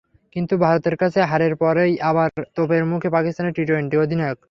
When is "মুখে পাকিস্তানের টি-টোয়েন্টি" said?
2.85-3.95